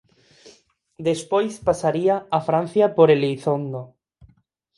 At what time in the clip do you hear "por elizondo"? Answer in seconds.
2.97-3.81